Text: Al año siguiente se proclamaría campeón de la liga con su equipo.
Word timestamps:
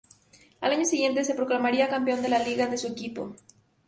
Al 0.61 0.71
año 0.71 0.83
siguiente 0.85 1.23
se 1.23 1.35
proclamaría 1.35 1.87
campeón 1.87 2.23
de 2.23 2.29
la 2.29 2.39
liga 2.39 2.67
con 2.67 2.77
su 2.79 2.87
equipo. 2.87 3.35